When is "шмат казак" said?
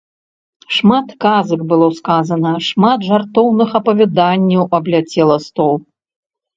0.77-1.61